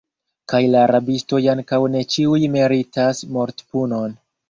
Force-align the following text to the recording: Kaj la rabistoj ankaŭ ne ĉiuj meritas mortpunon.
Kaj 0.53 0.61
la 0.75 0.81
rabistoj 0.91 1.43
ankaŭ 1.55 1.81
ne 1.97 2.03
ĉiuj 2.17 2.43
meritas 2.59 3.25
mortpunon. 3.39 4.23